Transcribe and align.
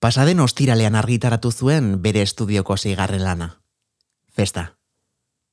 Pasaden 0.00 0.40
ostiralean 0.40 0.94
argitaratu 0.94 1.50
zuen 1.52 2.02
bere 2.02 2.22
estudioko 2.22 2.76
zeigarren 2.76 3.24
lana. 3.24 3.62
Festa. 4.28 4.76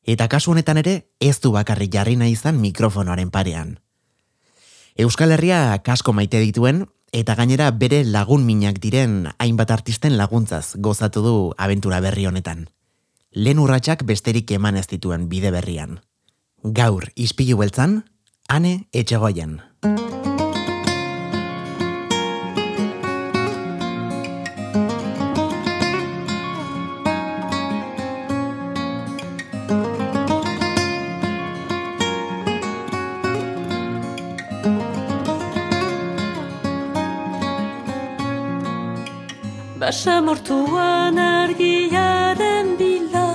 Eta 0.03 0.27
kasu 0.27 0.51
honetan 0.51 0.77
ere 0.81 0.95
ez 1.19 1.39
du 1.39 1.53
bakarrik 1.55 1.93
jarri 1.93 2.17
nahi 2.19 2.35
izan 2.35 2.59
mikrofonoaren 2.59 3.31
parean. 3.31 3.77
Euskal 4.99 5.31
Herria 5.31 5.79
kasko 5.83 6.13
maite 6.13 6.41
dituen 6.43 6.85
eta 7.13 7.35
gainera 7.39 7.71
bere 7.71 8.03
lagun 8.03 8.43
minak 8.45 8.81
diren 8.83 9.29
hainbat 9.39 9.71
artisten 9.71 10.17
laguntzaz 10.17 10.75
gozatu 10.75 11.23
du 11.23 11.35
abentura 11.57 12.01
berri 12.01 12.25
honetan. 12.27 12.67
Lehen 13.31 13.59
urratsak 13.59 14.03
besterik 14.05 14.51
eman 14.51 14.77
ez 14.77 14.87
dituen 14.87 15.29
bide 15.29 15.51
berrian. 15.55 16.01
Gaur, 16.63 17.09
izpilu 17.15 17.57
beltzan, 17.57 18.03
ane 18.47 18.85
etxegoien. 18.93 19.61
Basamortuan 39.93 41.19
argiaren 41.19 42.69
bila 42.79 43.27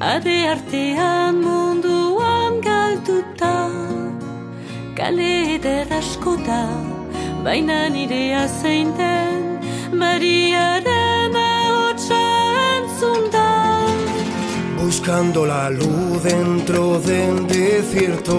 Ade 0.00 0.36
artean 0.52 1.34
munduan 1.44 2.54
galduta. 2.68 3.56
Kale 4.96 5.32
eder 5.56 5.92
asko 5.98 6.32
da 6.46 6.62
Baina 7.44 7.78
nire 7.96 8.22
azein 8.44 8.88
den 9.00 9.44
Mariaren 10.00 11.36
ahotsa 11.36 12.22
entzun 12.72 13.28
Buscando 14.80 15.44
la 15.44 15.68
luz 15.68 16.22
dentro 16.22 16.98
del 17.00 17.46
desierto 17.46 18.38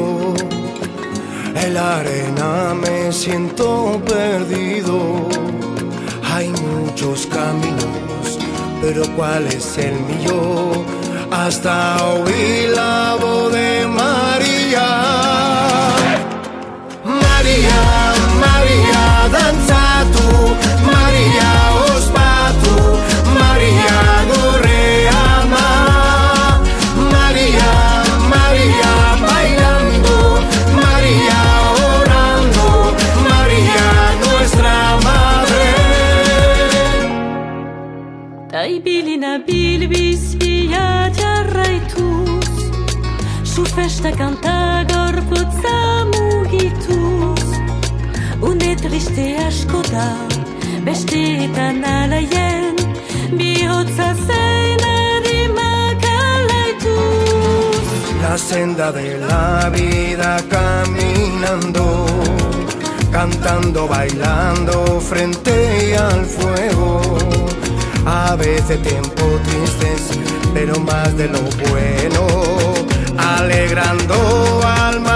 En 1.53 1.69
la 1.75 1.99
arena 1.99 2.73
me 2.73 3.11
siento 3.11 4.01
perdido 4.11 4.97
Hay 6.39 6.47
muchos 6.47 7.27
caminos, 7.27 8.39
pero 8.81 9.03
¿cuál 9.17 9.45
es 9.47 9.77
el 9.77 9.91
mío? 9.91 10.85
Hasta 11.29 12.01
oír 12.13 12.69
la 12.73 13.17
voz 13.19 13.51
de 13.51 13.85
María. 13.85 14.87
María, 17.03 17.81
María, 18.39 19.27
danza 19.33 20.05
tú, 20.13 20.29
María, 20.89 21.68
Ta 38.79 38.85
ibilina 38.85 39.31
bilbizbia 39.47 41.11
jarraituz 41.19 42.49
Su 43.43 43.65
festa 43.65 44.11
kanta 44.11 44.85
gorputza 44.91 46.05
mugituz 46.13 47.47
Une 48.41 48.75
triste 48.75 49.37
asko 49.47 49.81
da 49.91 50.09
Besteetan 50.85 51.83
alaien 51.83 52.75
Bihotza 53.37 54.13
zein 54.27 54.79
erimagalaituz 55.03 57.85
La 58.21 58.37
senda 58.37 58.91
de 58.91 59.17
la 59.17 59.69
vida 59.69 60.37
caminando, 60.49 62.05
cantando, 63.11 63.87
bailando 63.87 64.99
frente 65.01 65.97
al 65.97 66.25
fuego. 66.25 67.58
A 68.11 68.35
veces 68.35 68.81
tiempo 68.81 69.23
tristes, 69.45 70.17
pero 70.51 70.79
más 70.79 71.15
de 71.15 71.27
lo 71.27 71.41
bueno, 71.69 72.25
alegrando 73.19 74.61
alma 74.65 75.08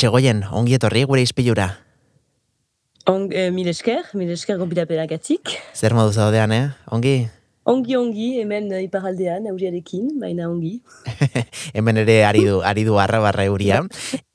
etxegoien, 0.00 0.46
ongi 0.56 0.78
etorri 0.78 1.04
gure 1.04 1.20
izpilura. 1.20 1.74
On, 3.10 3.28
eh, 3.32 3.50
mil 3.52 3.68
esker, 3.68 4.06
mil 4.16 4.30
esker 4.32 4.56
gonbidapenagatik. 4.56 5.52
Zer 5.76 5.92
modu 5.92 6.14
zaudean, 6.16 6.52
eh? 6.52 6.70
Ongi? 6.88 7.28
Ongi 7.68 7.96
ongi, 7.96 8.28
hemen 8.40 8.70
eh, 8.72 8.86
iparaldean, 8.86 9.44
auriarekin, 9.50 10.14
baina 10.20 10.48
ongi. 10.48 10.78
Hemen 11.76 12.00
ere 12.00 12.24
ari 12.24 12.46
du, 12.46 12.62
ari 12.64 12.86
du 12.88 12.96
arra 12.98 13.20
barra 13.20 13.44
euria. 13.44 13.82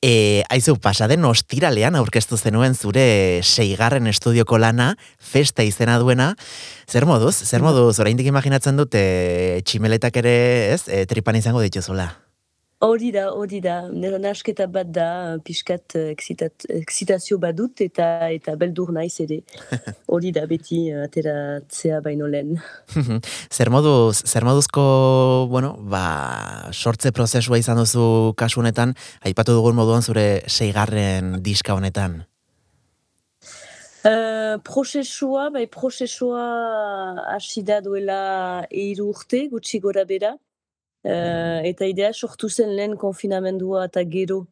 E, 0.06 0.44
aizu, 0.54 0.76
pasaden 0.78 1.26
ostiralean 1.26 1.96
aurkeztu 1.98 2.38
zenuen 2.38 2.76
zure 2.78 3.42
seigarren 3.42 4.06
estudioko 4.06 4.60
lana, 4.62 4.92
festa 5.18 5.66
izena 5.66 5.96
duena. 5.98 6.36
Zer 6.86 7.08
moduz, 7.10 7.34
zer 7.42 7.66
moduz, 7.66 7.98
oraindik 7.98 8.30
imaginatzen 8.30 8.78
dute 8.78 9.02
tximeletak 9.66 10.22
ere, 10.22 10.36
ez, 10.76 10.84
e, 10.86 11.08
tripan 11.10 11.42
izango 11.42 11.66
dituzula. 11.66 12.12
Hori 12.86 13.10
da, 13.10 13.30
hori 13.34 13.60
da, 13.64 13.76
nera 13.90 14.20
nasketa 14.22 14.68
bat 14.70 14.90
da, 14.94 15.08
pixkat 15.46 15.96
eh, 15.98 16.10
excitat, 16.14 16.68
excitazio 16.70 17.40
badut 17.42 17.82
eta 17.82 18.28
eta 18.30 18.54
beldur 18.62 18.92
naiz 18.94 19.16
ere. 19.24 19.40
Hori 20.14 20.30
da 20.36 20.44
beti 20.50 20.84
eh, 20.92 21.00
ateratzea 21.08 22.02
baino 22.06 22.30
lehen. 22.30 22.60
zer 23.56 23.72
moduz, 23.74 24.22
zer 24.28 24.46
moduzko, 24.46 24.86
bueno, 25.50 25.74
ba, 25.82 26.06
sortze 26.74 27.14
prozesua 27.16 27.58
izan 27.58 27.82
duzu 27.82 28.36
kasu 28.38 28.62
honetan, 28.62 28.94
aipatu 29.26 29.58
dugun 29.58 29.78
moduan 29.82 30.06
zure 30.06 30.44
seigarren 30.46 31.40
diska 31.42 31.74
honetan. 31.74 32.22
Uh, 34.06 34.62
prozesua, 34.62 35.50
bai 35.50 35.66
prozesua 35.66 36.44
hasi 37.34 37.64
da 37.66 37.80
duela 37.82 38.20
eiru 38.70 39.10
urte, 39.16 39.48
gutxi 39.50 39.82
gora 39.82 40.06
bera. 40.06 40.36
Uh, 41.06 41.62
eta 41.64 41.86
idea 41.86 42.12
sortu 42.14 42.50
zen 42.50 42.76
lehen 42.76 42.98
konfinamendua 42.98 43.86
eta 43.92 44.04
gero. 44.04 44.46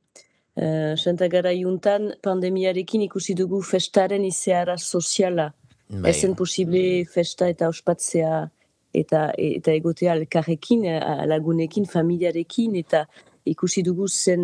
Uh, 0.53 0.93
Santa 0.95 1.27
gara 1.27 1.51
juntan 1.57 2.11
pandemiarekin 2.21 3.01
ikusi 3.09 3.33
dugu 3.33 3.61
festaren 3.65 4.25
izeara 4.25 4.77
soziala. 4.77 5.51
Bai. 5.89 6.11
Ezen 6.11 6.35
posible 6.35 7.05
festa 7.09 7.49
eta 7.49 7.67
ospatzea 7.69 8.43
eta 8.93 9.27
eta 9.37 9.73
egotea 9.73 10.15
elkarrekin, 10.19 10.85
eh, 10.85 11.25
lagunekin, 11.27 11.85
familiarekin, 11.89 12.75
eta 12.75 13.05
ikusi 13.45 13.83
dugu 13.83 14.07
zen 14.07 14.43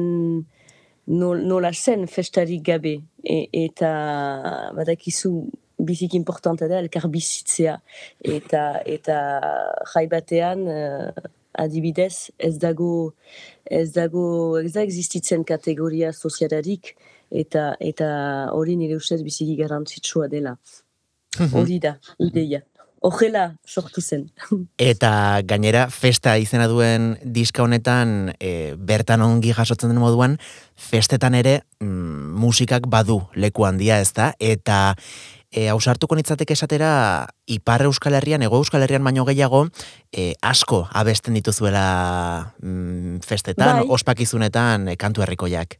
nol- 1.08 1.44
nola 1.46 1.72
zen 1.74 2.08
festarik 2.08 2.64
gabe. 2.64 3.00
E, 3.24 3.48
eta 3.54 4.72
badakizu 4.76 5.32
bizik 5.80 6.14
importanta 6.14 6.68
da 6.68 6.80
elkar 6.80 7.08
bizitzea. 7.08 7.80
Eta, 8.24 8.82
eta 8.86 9.18
jai 9.94 10.08
batean 10.08 10.68
eh, 10.68 11.12
adibidez 11.60 12.32
ez 12.38 12.56
dago 12.62 13.14
ez 13.70 13.90
dago 13.96 14.24
ez 14.60 14.72
da 14.74 14.84
existitzen 14.86 15.46
kategoria 15.48 16.12
sozialarik 16.14 16.96
eta 17.30 17.74
eta 17.80 18.10
hori 18.56 18.76
nire 18.80 18.98
ustez 18.98 19.22
biziki 19.24 19.56
garrantzitsua 19.60 20.28
dela. 20.28 20.58
Hori 21.54 21.78
da, 21.80 22.00
ideia. 22.20 22.64
Horrela 23.00 23.54
sortu 23.64 24.02
zen. 24.02 24.26
Eta 24.92 25.12
gainera 25.48 25.86
festa 25.94 26.34
izena 26.42 26.66
duen 26.68 27.14
diska 27.24 27.64
honetan 27.64 28.34
e, 28.36 28.74
bertan 28.76 29.24
ongi 29.24 29.54
jasotzen 29.56 29.94
den 29.94 30.02
moduan 30.02 30.36
festetan 30.76 31.38
ere 31.40 31.62
mm, 31.80 32.34
musikak 32.42 32.90
badu 32.92 33.22
leku 33.40 33.64
handia 33.64 34.02
ez 34.04 34.12
da 34.18 34.34
eta 34.40 34.98
e, 35.52 35.68
ausartuko 35.70 36.16
nitzateke 36.16 36.54
esatera 36.54 37.28
Ipar 37.50 37.84
Euskal 37.88 38.16
Herrian, 38.18 38.44
Ego 38.46 38.58
Euskal 38.62 38.84
Herrian 38.86 39.04
baino 39.04 39.26
gehiago 39.26 39.66
e, 40.12 40.34
asko 40.42 40.86
abesten 40.94 41.38
dituzuela 41.38 42.54
mm, 42.62 43.22
festetan, 43.26 43.84
Bai. 43.84 43.88
ospakizunetan 44.00 44.90
e, 44.90 44.98
kantu 44.98 45.26
herrikoiak. 45.26 45.80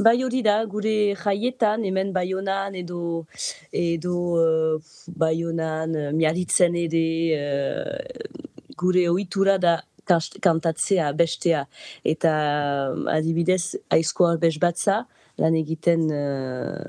Bai 0.00 0.16
hori 0.24 0.40
da, 0.42 0.56
gure 0.64 1.14
jaietan, 1.20 1.84
hemen 1.84 2.12
baionan 2.14 2.74
edo, 2.78 3.26
edo 3.70 4.14
uh, 4.40 4.78
baionan, 5.20 5.92
uh, 5.94 6.12
miaritzen 6.16 6.74
ere, 6.80 7.04
uh, 7.36 8.38
gure 8.80 9.04
ohitura 9.10 9.58
da 9.60 9.76
kantatzea, 10.04 11.12
bestea. 11.12 11.66
Eta 12.02 12.32
adibidez, 13.12 13.76
aizko 13.92 14.28
arbez 14.32 14.56
batza, 14.58 15.04
lan 15.40 15.56
egiten 15.58 16.06
uh, 16.14 16.84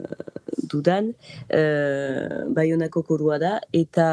dudan, 0.71 1.13
uh, 1.53 2.43
baionako 2.57 3.03
korua 3.07 3.39
da, 3.41 3.55
eta 3.73 4.05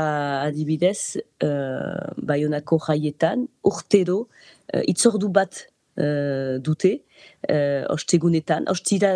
adibidez, 0.46 1.18
uh, 1.44 2.12
baionako 2.16 2.80
jaietan, 2.88 3.46
urtero, 3.68 4.26
itzordu 4.88 5.28
bat 5.28 5.66
uh, 5.96 6.58
dute, 6.64 6.94
uh, 7.50 7.84
ostegunetan, 7.92 8.68
ostira, 8.72 9.12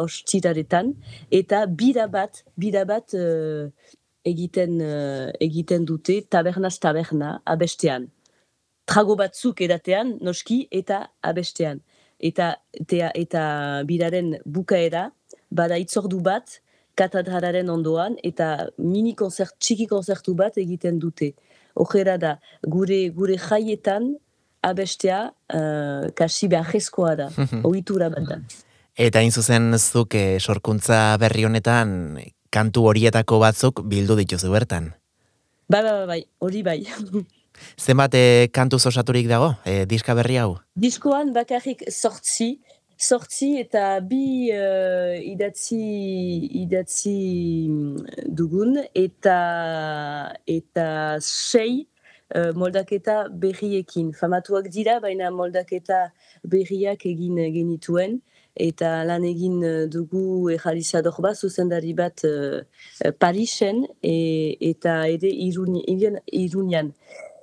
ostiraretan, 0.00 0.94
eta 1.30 1.64
bira 1.66 2.06
bat, 2.08 2.42
bira 2.56 2.84
bat 2.88 3.14
uh, 3.14 3.68
egiten, 4.26 4.80
uh, 4.82 5.30
egiten 5.40 5.86
dute 5.88 6.20
tabernaz 6.30 6.76
taberna 6.82 7.40
abestean. 7.44 8.10
Trago 8.86 9.16
batzuk 9.18 9.60
edatean, 9.66 10.16
noski, 10.22 10.66
eta 10.70 11.08
abestean. 11.22 11.82
Eta, 12.18 12.56
tea, 12.88 13.10
eta 13.14 13.82
biraren 13.88 14.36
bukaera, 14.44 15.10
bada 15.50 15.78
itzordu 15.78 16.20
bat, 16.24 16.60
katedralaren 16.96 17.68
ondoan, 17.68 18.16
eta 18.24 18.68
mini 18.80 19.14
konzert, 19.14 19.56
txiki 19.60 19.86
konzertu 19.90 20.34
bat 20.34 20.56
egiten 20.58 20.98
dute. 20.98 21.34
Horrela 21.76 22.16
da, 22.16 22.36
gure, 22.64 23.02
gure 23.12 23.36
jaietan, 23.36 24.14
abestea, 24.64 25.26
uh, 25.54 26.08
kasi 26.16 26.48
beharrezkoa 26.48 27.12
da, 27.20 27.28
ohitura 27.68 28.08
bat 28.12 28.30
da. 28.30 28.40
Eta 28.96 29.20
hain 29.20 29.30
zuzen 29.30 29.76
zuk 29.76 30.16
e, 30.16 30.38
sorkuntza 30.40 31.18
berri 31.20 31.44
honetan 31.44 31.90
kantu 32.48 32.86
horietako 32.88 33.42
batzuk 33.42 33.82
bildu 33.84 34.16
dituzu 34.16 34.48
bertan. 34.54 34.94
Bai, 35.68 35.82
bai, 35.82 35.92
bai, 35.92 36.06
bai, 36.06 36.22
hori 36.40 36.62
bai. 36.64 36.78
Zenbat 37.78 38.14
e, 38.14 38.48
kantuz 38.52 38.84
osaturik 38.86 39.28
dago, 39.28 39.54
e, 39.64 39.84
diska 39.86 40.14
berri 40.14 40.38
hau? 40.40 40.56
Diskoan 40.76 41.32
bakarrik 41.34 41.84
sortzi, 41.90 42.56
sortzi 42.96 43.58
eta 43.60 44.00
bi 44.00 44.48
uh, 44.52 45.12
idatzi, 45.20 45.80
idatzi 46.62 47.16
mm, 47.68 48.30
dugun 48.32 48.78
eta 48.94 49.36
eta 50.48 50.86
sei 51.20 51.84
uh, 52.34 52.52
moldaketa 52.56 53.26
berriekin. 53.28 54.14
Famatuak 54.16 54.70
dira, 54.72 54.98
baina 55.00 55.30
moldaketa 55.30 56.06
berriak 56.44 57.04
egin 57.06 57.36
genituen 57.52 58.20
eta 58.56 59.04
lan 59.04 59.26
egin 59.28 59.60
dugu 59.92 60.48
errealizador 60.54 61.20
bat, 61.20 61.36
zuzendari 61.36 61.92
bat 61.92 62.24
uh, 62.24 62.62
Parisen 63.20 63.84
e, 64.00 64.56
eta 64.72 65.02
ere 65.12 65.28
Iruni- 65.28 65.84
Irun- 65.92 66.22
Irunian. 66.32 66.94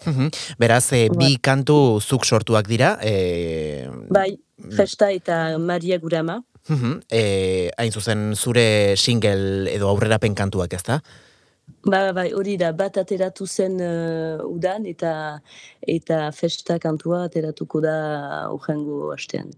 Mhm. 0.05 0.29
Beraz, 0.59 0.91
e, 0.91 1.09
bi 1.09 1.17
Bai. 1.17 1.37
kantu 1.41 1.99
zuk 2.01 2.25
sortuak 2.25 2.67
dira, 2.67 2.97
e, 3.01 3.87
Bai, 4.09 4.37
Festa 4.71 5.11
eta 5.11 5.57
Maria 5.57 5.99
Gurama. 5.99 6.43
mhm, 6.69 7.01
e, 7.11 7.71
hain 7.77 7.91
zuzen 7.91 8.35
zure 8.35 8.95
single 8.95 9.69
edo 9.71 9.89
aurrerapen 9.89 10.33
kantuak 10.33 10.73
ez 10.73 10.83
da? 10.83 11.01
Ba, 11.83 12.13
bai, 12.15 12.31
hori 12.31 12.55
da, 12.57 12.71
bat 12.71 12.97
ateratu 12.97 13.45
zen 13.47 13.79
uh, 13.79 14.39
udan 14.47 14.85
eta 14.85 15.39
eta 15.87 16.31
festa 16.31 16.79
kantua 16.79 17.25
ateratuko 17.27 17.81
da 17.83 18.47
urrengo 18.55 19.11
astean. 19.11 19.51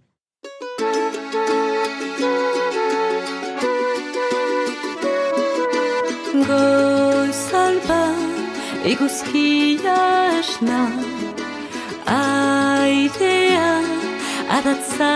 Goiz 6.48 7.54
alba 7.54 8.15
eguzkia 8.92 9.96
esna 10.40 10.82
Airea 12.16 13.72
adatza 14.58 15.14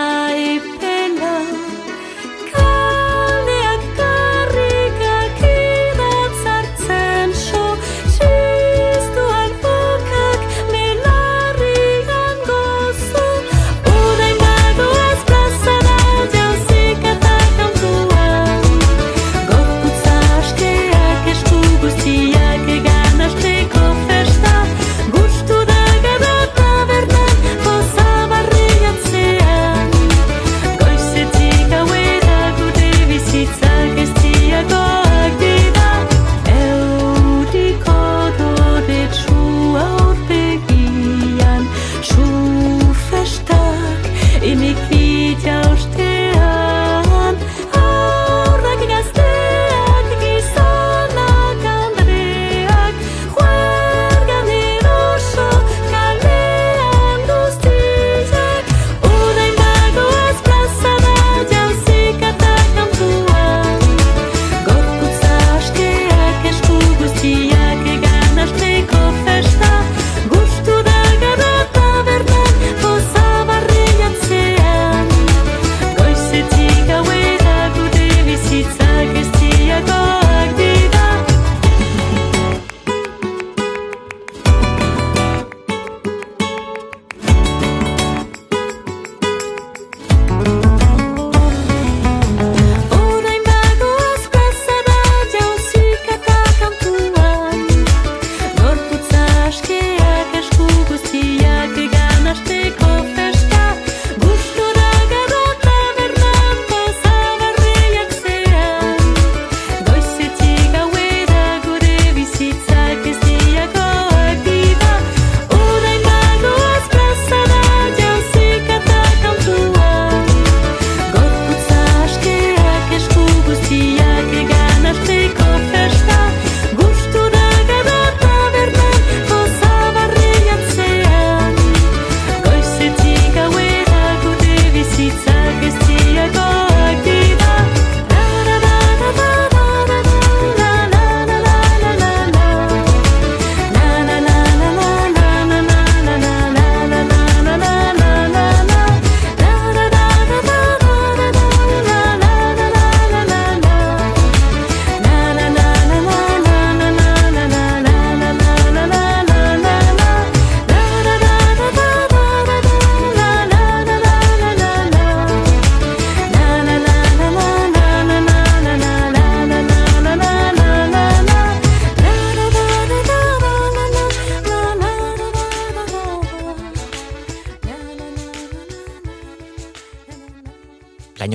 epela 0.54 0.79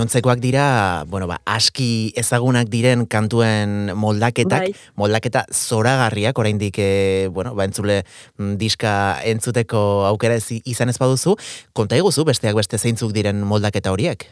gainontzekoak 0.06 0.40
dira, 0.40 1.06
bueno, 1.08 1.26
ba, 1.28 1.42
aski 1.46 2.14
ezagunak 2.16 2.70
diren 2.70 3.06
kantuen 3.08 3.92
moldaketak, 3.96 4.62
Bai. 4.70 4.74
moldaketa 4.96 5.46
zoragarriak, 5.52 6.38
oraindik 6.38 6.78
e, 6.78 7.28
bueno, 7.34 7.56
ba, 7.56 7.66
entzule 7.66 8.04
mm, 8.38 8.56
diska 8.58 9.22
entzuteko 9.26 10.06
aukera 10.06 10.36
ez 10.36 10.62
izan 10.66 10.90
ez 10.90 10.98
baduzu, 10.98 11.36
konta 11.74 11.98
iguzu 11.98 12.24
besteak 12.26 12.56
beste 12.56 12.78
zeintzuk 12.78 13.14
diren 13.14 13.42
moldaketa 13.42 13.92
horiek? 13.92 14.28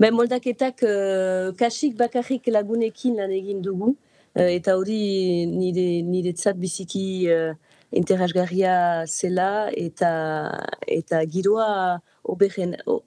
Ben, 0.00 0.14
moldaketak 0.14 0.80
uh, 0.82 1.52
kasik 1.58 1.96
bakarrik 1.98 2.48
lagunekin 2.48 3.18
lan 3.18 3.30
egin 3.30 3.60
dugu, 3.60 3.94
eh, 4.34 4.56
eta 4.56 4.78
hori 4.78 5.44
nire, 5.46 6.02
niretzat 6.02 6.56
biziki 6.56 7.28
uh, 7.28 7.52
interesgarria 7.92 9.04
zela, 9.06 9.68
eta, 9.76 10.14
eta 10.88 11.20
giroa 11.28 12.00
oberen, 12.24 12.78
o- 12.86 13.02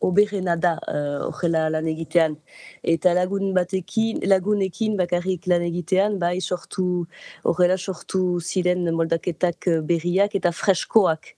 obe, 0.00 0.26
oberena 0.26 0.56
da 0.56 0.78
uh, 0.88 1.28
horrela 1.30 1.68
lan 1.70 1.86
egitean. 1.86 2.36
Eta 2.82 3.14
lagun 3.14 3.54
batekin, 3.54 4.20
lagunekin 4.24 4.96
bakarrik 4.96 5.46
lan 5.46 5.62
egitean, 5.62 6.18
bai 6.18 6.40
sortu, 6.40 7.06
horrela 7.44 7.76
sortu 7.76 8.40
ziren 8.40 8.84
moldaketak 8.94 9.68
eh, 9.68 9.80
berriak 9.80 10.34
eta 10.34 10.52
freskoak. 10.52 11.34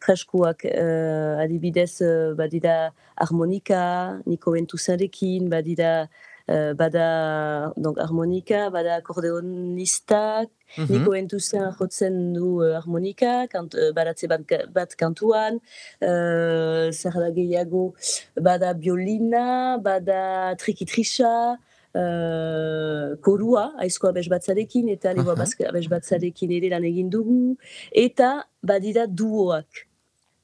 Freskoak, 0.00 0.64
uh, 0.64 1.42
adibidez, 1.44 2.00
uh, 2.02 2.34
badira 2.38 2.92
harmonika, 3.16 4.20
Niko 4.26 4.54
Ventuzarekin, 4.56 5.48
badira 5.52 5.92
uh, 6.04 6.29
bada 6.74 7.72
donc, 7.76 7.98
harmonika, 7.98 8.70
bada 8.70 8.96
akordeonistak, 8.98 10.50
Mhm. 10.78 10.86
Niko 10.86 11.10
Ventuzan 11.12 11.72
jotzen 11.74 12.32
du 12.34 12.62
uh, 12.62 12.76
harmonika, 12.78 13.48
kant, 13.50 13.74
uh, 13.74 13.90
baratze 13.92 14.28
bat, 14.30 14.44
bat 14.70 14.94
kantuan, 14.94 15.58
uh, 15.98 16.90
zer 16.94 17.16
da 17.18 17.30
gehiago, 17.34 17.90
bada 18.38 18.72
biolina, 18.78 19.78
bada 19.82 20.54
trikitrisa, 20.62 21.58
uh, 21.94 23.16
korua, 23.26 23.72
aizko 23.82 24.12
abes 24.12 24.28
batzarekin, 24.30 24.92
eta 24.94 25.14
lego 25.16 25.34
Aha. 25.34 25.48
abes 25.72 25.88
batzarekin 25.90 26.54
ere 26.54 26.70
lan 26.70 26.86
egin 26.86 27.10
dugu, 27.10 27.56
eta 27.90 28.44
badira 28.62 29.08
duoak. 29.08 29.86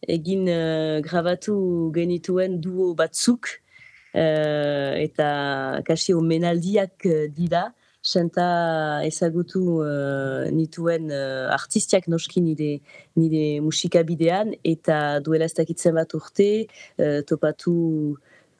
Egin 0.06 0.50
uh, 0.50 0.98
grabatu 1.06 1.92
genituen 1.94 2.58
duo 2.60 2.94
batzuk, 2.98 3.46
uh, 3.46 3.65
eta 4.16 5.82
kasi 5.84 6.14
omenaldiak 6.16 7.04
uh, 7.10 7.26
dira, 7.28 7.66
senta 8.06 9.02
ezagutu 9.02 9.80
uh, 9.82 10.46
nituen 10.54 11.10
uh, 11.10 11.50
artistiak 11.50 12.06
noski 12.06 12.40
nire, 12.44 12.70
nire 13.18 13.60
musikabidean, 13.64 14.54
eta 14.62 15.18
duela 15.26 15.48
ez 15.50 15.56
dakitzen 15.56 15.96
bat 15.98 16.14
urte, 16.14 16.50
uh, 17.02 17.18
topatu, 17.26 17.74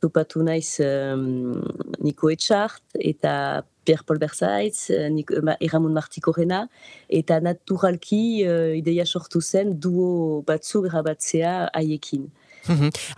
topatu 0.02 0.42
naiz 0.42 0.80
um, 0.82 1.62
Niko 2.02 2.32
Etxart, 2.34 2.82
eta 2.98 3.62
Pierre 3.86 4.02
Paul 4.02 4.18
Berzaitz, 4.18 4.90
uh, 4.90 5.06
Nik- 5.14 5.30
Erramon 5.60 5.94
Martikorena, 5.94 6.64
eta 7.06 7.38
naturalki 7.38 8.24
uh, 8.48 8.74
ideia 8.74 9.06
sortu 9.06 9.40
zen 9.40 9.76
duo 9.78 10.42
batzuk 10.48 10.90
grabatzea 10.90 11.70
haiekin. 11.70 12.26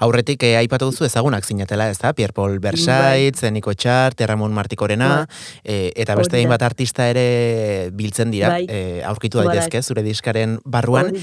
Aurretik 0.05 0.43
eh, 0.47 0.57
aipatu 0.61 0.90
duzu 0.90 1.07
ezagunak 1.09 1.47
zinatela, 1.47 1.88
ez 1.90 1.99
da? 1.99 2.12
Pierre 2.17 2.35
Paul 2.37 2.59
Bersaitz, 2.62 3.43
Niko 3.52 3.75
Txart, 3.75 4.21
Ramon 4.28 4.52
Martikorena, 4.57 5.26
eh, 5.64 5.93
eta 5.97 6.17
beste 6.19 6.37
da. 6.37 6.43
hainbat 6.43 6.64
artista 6.67 7.09
ere 7.11 7.90
biltzen 7.93 8.31
dira, 8.35 8.57
Bai. 8.57 8.67
eh, 8.69 9.02
aurkitu 9.07 9.43
daitezke 9.43 9.83
zure 9.83 10.02
diskaren 10.07 10.59
barruan. 10.64 11.14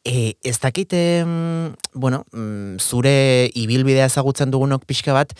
E, 0.00 0.36
ez 0.42 0.56
dakit, 0.58 0.94
em, 0.96 1.74
bueno, 1.92 2.24
mm, 2.32 2.78
zure 2.80 3.50
ibilbidea 3.52 4.06
ezagutzen 4.08 4.50
dugunok 4.50 4.86
pixka 4.88 5.12
bat, 5.12 5.34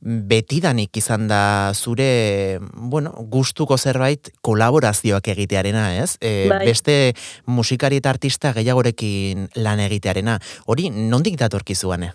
betidanik 0.00 0.96
izan 0.96 1.26
da 1.28 1.72
zure, 1.74 2.58
bueno, 2.74 3.12
gustuko 3.32 3.78
zerbait 3.78 4.30
kolaborazioak 4.44 5.28
egitearena, 5.32 5.88
ez? 6.02 6.16
E, 6.20 6.48
Bai. 6.52 6.64
Beste 6.68 7.14
musikari 7.46 8.02
eta 8.02 8.12
artista 8.12 8.52
gehiagorekin 8.52 9.48
lan 9.56 9.80
egitearena. 9.80 10.38
Hori, 10.66 10.90
nondik 10.90 11.38
datorkizuan, 11.40 12.08
eh? 12.10 12.12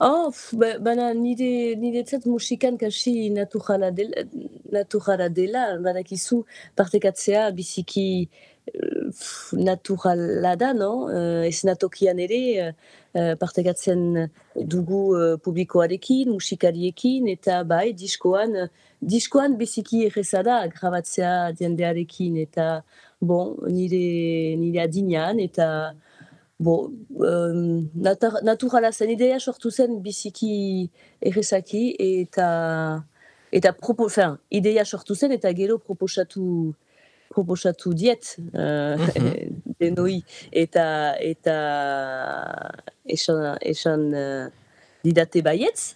Oh, 0.00 0.32
ba- 0.56 0.78
baina 0.80 1.10
nire, 1.12 1.76
niretzat 1.76 2.24
musikan 2.24 2.78
kasi 2.80 3.28
naturala 3.28 3.90
dela, 3.92 4.22
naturala 4.72 5.28
dela, 5.28 5.64
badakizu 5.84 6.38
partekatzea 6.74 7.50
biziki 7.52 8.06
eh, 8.72 9.10
naturala 9.52 10.54
da, 10.56 10.72
no? 10.72 11.10
Uh, 11.12 11.44
ez 11.44 11.60
natokian 11.68 12.18
ere 12.24 12.40
uh, 12.64 12.72
partekatzen 13.12 14.28
dugu 14.54 15.00
uh, 15.16 15.38
publikoarekin, 15.42 16.30
musikariekin, 16.30 17.28
eta 17.32 17.62
bai, 17.64 17.92
diskoan, 17.92 18.54
eh, 18.56 18.68
diskoan 19.00 19.56
biziki 19.58 20.04
erreza 20.06 20.44
da 20.46 20.60
grabatzea 20.70 21.50
jendearekin, 21.58 22.36
eta 22.44 22.82
bon, 23.20 23.56
nire, 23.66 24.04
nire 24.60 24.84
adinean, 24.86 25.40
eta 25.40 25.66
Bo, 26.60 26.90
um, 27.16 27.88
naturala 28.44 28.90
zen 28.92 29.14
ideia 29.14 29.38
sortu 29.40 29.70
zen 29.72 29.94
biziki 30.04 30.90
errezaki 31.24 31.94
eta 32.04 32.48
eta 33.50 33.72
propo, 33.72 34.10
fin, 34.12 34.36
ideia 34.52 34.84
sortu 34.84 35.16
zen 35.16 35.32
eta 35.32 35.54
gero 35.56 35.78
proposatu 35.78 36.74
proposatu 37.30 37.94
diet 37.94 38.36
uh, 38.54 38.96
Mhm. 38.98 39.62
denoi 39.80 40.20
eta 40.52 41.14
eta 41.20 41.56
esan, 43.06 43.56
esan 43.62 44.08
uh, 44.12 44.48
didate 45.04 45.40
baietz 45.42 45.94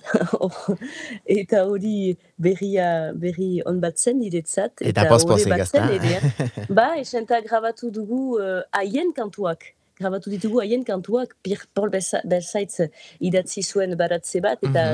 eta 1.38 1.64
hori 1.68 2.16
berria 2.40 3.12
berri 3.12 3.60
on 3.66 3.80
bat 3.82 3.98
zen 4.00 4.20
niretzat 4.22 4.80
Eta 4.80 5.04
hori 5.04 5.12
pospozik, 5.12 5.52
bat 5.52 5.68
zen 5.68 5.90
eh? 5.92 6.28
Ba, 6.78 6.94
esenta 7.00 7.40
grabatu 7.44 7.90
dugu 7.92 8.38
uh, 8.40 8.62
haien 8.72 9.12
kantuak. 9.12 9.74
Grabatu 10.00 10.30
ditugu 10.32 10.58
haien 10.58 10.82
kantuak, 10.82 11.36
Pierre 11.42 11.68
Paul 11.74 11.92
Bersaitz 11.92 12.88
idatzi 13.22 13.62
zuen 13.62 13.94
baratze 13.96 14.40
bat, 14.42 14.58
eta 14.66 14.86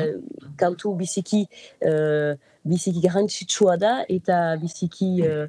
kantu 0.60 0.92
biziki, 0.98 1.46
uh, 1.88 2.34
biziki 2.68 3.00
garrantzitsua 3.06 3.78
da, 3.80 3.94
eta 4.12 4.42
biziki 4.60 5.08
uh, 5.24 5.46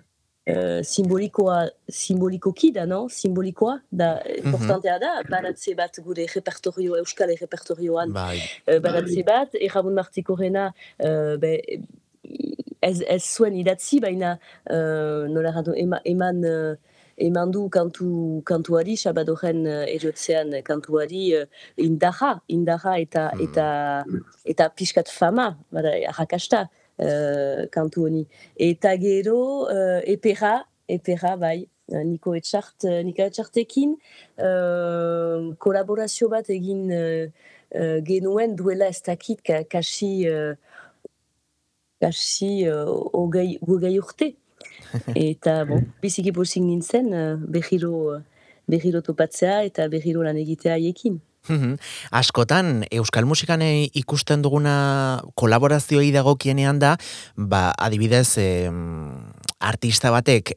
uh, 0.50 0.82
simbolikoa, 0.84 1.70
simbolikoki 1.90 2.72
da, 2.76 2.86
no? 2.86 3.08
Simbolikoa 3.10 3.80
da, 3.92 4.14
importantea 4.42 4.98
da, 5.02 5.12
baratze 5.30 5.76
bat 5.78 6.00
gure 6.06 6.26
repertorio, 6.36 6.98
euskal 7.02 7.34
repertorioan 7.40 8.14
Bai. 8.16 8.40
uh, 8.68 8.80
baratze 8.84 9.24
bat, 9.28 9.54
Erramon 9.60 9.94
Martikorena, 9.98 10.72
uh, 11.04 11.36
be, 11.42 11.58
ez, 12.82 13.02
ez 13.02 13.22
zuen 13.22 13.58
idatzi, 13.60 14.00
baina 14.02 14.38
uh, 14.38 15.28
nola 15.30 15.52
erratu, 15.54 15.76
ema, 15.78 16.02
eman, 16.06 16.42
uh, 16.46 16.76
eman 17.22 17.52
du 17.54 17.68
kantu, 17.70 18.42
kantuari, 18.48 18.96
sabadoren 18.98 19.66
uh, 19.70 19.84
erotzean 19.86 20.56
kantuari 20.66 21.28
uh, 21.38 21.46
indarra, 21.78 22.40
indarra 22.50 22.98
eta, 22.98 23.30
Mm. 23.36 23.48
eta, 23.48 23.66
eta 24.46 24.70
pixkat 24.74 25.10
fama, 25.10 25.52
bada, 25.72 25.94
arrakasta 26.10 26.68
uh, 27.02 27.68
kantu 27.74 28.06
honi. 28.08 28.26
Eta 28.56 28.96
gero, 29.02 29.38
uh, 29.68 30.00
epera, 30.06 30.62
epera, 30.90 31.36
bai, 31.38 31.68
uh, 31.92 32.04
Niko 32.08 32.36
Etxart, 32.38 32.86
uh, 32.86 33.00
Niko 33.06 33.26
Etxartekin, 33.28 33.96
uh, 34.40 35.52
kolaborazio 35.62 36.30
bat 36.32 36.50
egin 36.54 36.88
uh, 36.96 37.26
uh, 37.76 37.98
genuen 38.08 38.56
duela 38.56 38.92
ez 38.92 39.02
dakit 39.06 39.42
ka, 39.44 39.64
kasi 39.70 40.30
uh, 40.30 40.54
kasi 42.02 42.66
hogei, 43.14 43.60
hogei 43.62 43.98
urte. 44.02 44.34
Eta, 45.16 45.62
bon, 45.70 45.84
biziki 46.02 46.34
pozik 46.34 46.64
nintzen, 46.66 47.12
uh, 47.14 47.36
berriro, 47.38 47.94
uh, 48.18 48.22
berriro 48.72 49.02
topatzea 49.06 49.62
eta 49.68 49.88
berriro 49.92 50.24
lan 50.26 50.40
egitea 50.42 50.78
haiekin. 50.78 51.20
Mhm. 51.50 51.78
Askotan, 52.12 52.86
euskal 52.92 53.26
musikan 53.26 53.62
eh, 53.66 53.90
ikusten 53.98 54.44
duguna 54.46 55.22
kolaborazioei 55.36 56.12
dagokienean 56.14 56.80
da, 56.80 56.98
ba, 57.36 57.72
adibidez, 57.78 58.38
em, 58.38 59.32
artista 59.60 60.12
batek 60.14 60.54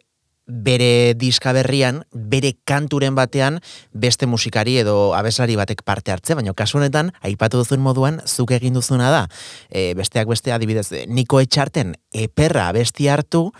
bere 0.46 1.14
diska 1.16 1.54
berrian, 1.56 2.02
bere 2.12 2.52
kanturen 2.68 3.14
batean, 3.16 3.60
beste 3.92 4.26
musikari 4.28 4.76
edo 4.82 5.14
abeslari 5.16 5.56
batek 5.56 5.80
parte 5.88 6.12
hartze, 6.12 6.36
baina 6.36 6.52
kasu 6.52 6.78
honetan, 6.78 7.12
aipatu 7.24 7.62
duzun 7.62 7.80
moduan, 7.80 8.20
zuk 8.28 8.52
egin 8.52 8.76
duzuna 8.76 9.10
da, 9.10 9.22
e, 9.70 9.94
besteak 9.96 10.28
beste 10.28 10.52
adibidez, 10.52 10.90
Niko 11.08 11.40
Etxarten 11.40 11.94
eperra 12.12 12.68
abesti 12.68 13.08
hartu, 13.08 13.52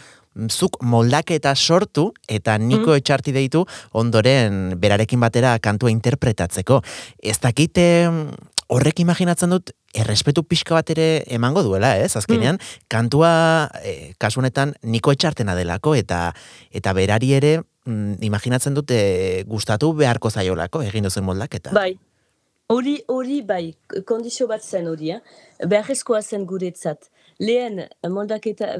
zuk 0.51 0.81
moldaketa 0.83 1.55
sortu 1.55 2.13
eta 2.29 2.59
Niko 2.59 2.91
Mm. 2.91 2.97
etxarti 3.01 3.33
deitu 3.33 3.65
ondoren 3.93 4.75
berarekin 4.81 5.21
batera 5.21 5.59
kantua 5.59 5.91
interpretatzeko. 5.91 6.83
Ez 7.23 7.39
dakite 7.41 8.13
horrek 8.69 9.01
imaginatzen 9.01 9.51
dut 9.51 9.71
errespetu 9.95 10.43
pixka 10.43 10.75
bat 10.75 10.91
ere 10.91 11.23
emango 11.27 11.63
duela, 11.63 11.97
ez? 11.99 12.17
Azkenean, 12.17 12.59
kantua 12.89 13.71
e, 13.85 14.15
kasu 14.19 14.41
honetan 14.41 14.75
Niko 14.83 15.13
etxartena 15.13 15.55
delako 15.55 15.95
eta 15.95 16.33
eta 16.73 16.93
berari 16.93 17.33
ere 17.35 17.61
mm, 17.87 18.19
imaginatzen 18.23 18.75
dut 18.75 18.91
e, 18.91 19.45
gustatu 19.47 19.93
beharko 19.95 20.31
zaiolako 20.31 20.83
egin 20.83 21.05
duzun 21.05 21.25
moldaketa. 21.25 21.71
Bai, 21.73 21.95
Hori, 22.73 23.03
hori 23.13 23.43
bai, 23.43 23.75
kondizio 24.09 24.47
bat 24.49 24.63
zen 24.65 24.87
hori, 24.89 25.11
eh? 25.13 25.19
beharrezkoa 25.69 26.23
zen 26.23 26.47
guretzat. 26.49 27.11
Lehen, 27.39 27.83
moldaketa, 28.09 28.71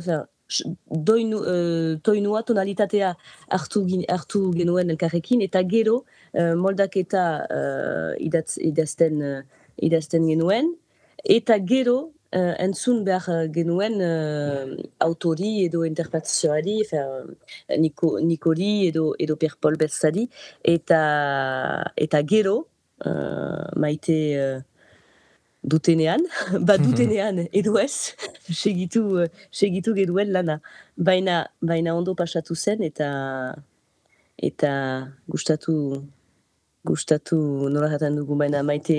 doinu, 0.91 1.41
uh, 1.41 1.97
toinua, 2.03 2.43
tonalitatea 2.43 3.15
hartu, 3.57 3.85
hartu 4.09 4.51
genuen 4.55 4.91
elkarrekin, 4.95 5.43
eta 5.43 5.63
gero 5.69 6.03
uh, 6.33 6.55
moldaketa 6.61 7.25
uh, 7.49 8.11
idatz, 8.21 8.59
idazten, 8.59 9.23
uh, 9.23 9.63
idazten 9.83 10.27
genuen, 10.29 10.75
eta 11.25 11.59
gero 11.65 11.97
uh, 12.35 12.55
entzun 12.63 13.05
behar 13.07 13.49
genuen 13.55 13.97
uh, 14.05 14.77
autori 15.07 15.65
edo 15.65 15.85
interpretazioari, 15.89 16.81
enfin, 16.85 17.35
Niko, 17.81 18.19
Nikori 18.21 18.89
edo, 18.91 19.15
edo 19.19 19.39
Per 19.41 19.57
Paul 19.61 19.81
Berzadi, 19.81 20.29
eta, 20.63 21.01
eta 21.97 22.23
gero, 22.29 22.61
uh, 23.07 23.73
maite 23.81 24.19
uh, 24.39 24.63
dutenean, 25.65 26.25
bat 26.69 26.83
dutenean 26.83 27.47
edo 27.53 27.79
ez, 27.85 28.15
segitu, 28.51 29.25
segitu 29.51 29.95
geduen 29.97 30.33
lana. 30.33 30.61
Baina, 30.97 31.45
baina 31.61 31.97
ondo 31.97 32.15
pasatu 32.15 32.55
zen 32.55 32.85
eta 32.87 33.09
eta 34.37 34.75
gustatu 35.31 36.05
gustatu 36.85 37.39
nola 37.73 37.89
jaten 37.95 38.21
dugu, 38.21 38.37
baina 38.37 38.63
maite 38.63 38.99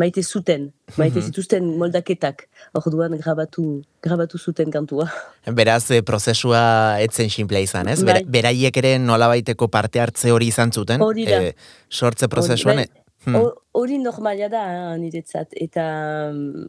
maite 0.00 0.22
zuten, 0.22 0.70
maite 0.96 1.20
zituzten 1.20 1.66
moldaketak, 1.80 2.46
orduan 2.78 3.16
grabatu, 3.20 3.82
grabatu 4.04 4.38
zuten 4.38 4.72
kantua. 4.72 5.08
Beraz, 5.60 5.90
eh, 5.92 6.00
prozesua 6.06 6.62
etzen 7.04 7.30
simplea 7.32 7.60
izan, 7.66 7.90
ez? 7.92 8.00
Bai. 8.06 8.22
beraiek 8.24 8.76
ere 8.80 8.94
nolabaiteko 9.02 9.68
parte 9.72 10.00
hartze 10.00 10.32
hori 10.32 10.48
izan 10.54 10.72
zuten, 10.72 11.04
eh, 11.26 11.52
sortze 11.90 12.28
prozesuan, 12.32 12.84
Hori, 12.84 12.99
eh, 13.26 13.30
hmm, 13.30 13.36
Ho- 13.36 13.56
Hori 13.72 13.98
normalia 13.98 14.48
da, 14.48 14.64
eh, 14.94 14.98
niretzat, 14.98 15.52
eta 15.56 15.84
mm, 16.32 16.66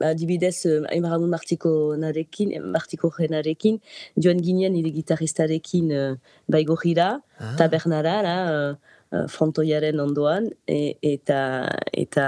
adibidez, 0.00 0.64
eh, 0.66 0.82
Aimaramun 0.94 1.28
Martiko 1.30 1.96
narekin, 1.98 2.52
Martiko 2.72 3.10
jenarekin, 3.10 3.80
joan 4.16 4.40
ginen 4.42 4.72
nire 4.72 4.90
gitarristarekin 4.94 5.90
uh, 5.92 6.14
baigorira, 6.48 7.20
Ah. 7.40 7.54
tabernara, 7.56 8.14
la, 8.22 8.36
eh, 8.52 8.74
eh, 9.12 9.26
frontoiaren 9.28 9.98
ondoan, 10.00 10.48
e, 10.66 10.94
eta, 11.02 11.68
eta 11.92 12.24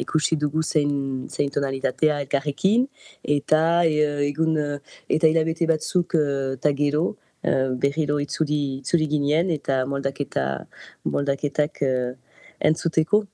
ikusi 0.00 0.36
dugu 0.36 0.62
zein, 0.62 1.28
zein 1.28 1.50
tonalitatea 1.50 2.20
elkarrekin, 2.24 2.86
eta 3.24 3.84
e, 3.84 4.28
egun, 4.28 4.56
eh, 4.58 4.78
eta 5.08 5.26
hilabete 5.28 5.66
batzuk 5.68 6.14
uh, 6.14 6.56
ta 6.60 6.72
gero, 6.72 7.16
eh, 7.44 7.68
berriro 7.76 8.18
itzuli, 8.20 8.78
itzuli 8.80 9.06
ginen, 9.08 9.50
eta 9.50 9.84
moldaketa, 9.86 10.66
moldaketak 11.04 11.82
uh, 11.82 12.14
entzuteko. 12.60 13.24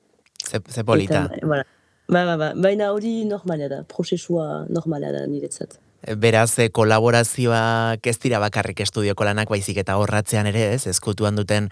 ze, 0.51 0.61
ze 0.69 0.85
polita. 0.85 1.29
Eta, 1.33 1.47
voilà. 1.47 1.65
Ba, 2.09 2.25
ba, 2.25 2.37
ba. 2.37 2.53
Baina 2.57 2.93
hori 2.93 3.25
normala 3.25 3.69
da, 3.69 3.83
prozesua 3.89 4.67
normala 4.69 5.13
da 5.13 5.25
niretzat. 5.27 5.79
Beraz, 6.21 6.59
eh, 6.61 6.69
kolaborazioak 6.69 8.07
ez 8.07 8.19
dira 8.21 8.41
bakarrik 8.43 8.83
estudioko 8.85 9.25
lanak 9.25 9.49
baizik 9.49 9.81
eta 9.81 9.97
horratzean 9.97 10.51
ere, 10.51 10.67
ez? 10.75 10.85
Ezkutuan 10.91 11.37
duten 11.41 11.71